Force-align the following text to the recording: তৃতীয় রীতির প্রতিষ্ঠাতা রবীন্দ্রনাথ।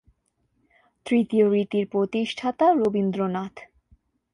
তৃতীয় 1.05 1.45
রীতির 1.49 1.85
প্রতিষ্ঠাতা 1.87 2.65
রবীন্দ্রনাথ। 2.73 3.55